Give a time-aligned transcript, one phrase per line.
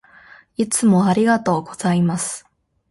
[0.57, 2.43] いつもありがとうございます。